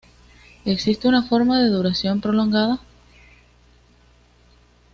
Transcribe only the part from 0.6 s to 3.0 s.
Existe una forma de duración prolongada.